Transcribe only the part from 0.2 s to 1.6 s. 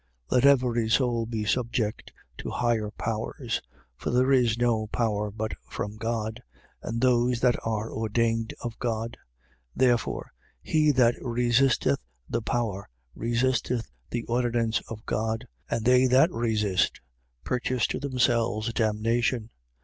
13:1. Let every soul be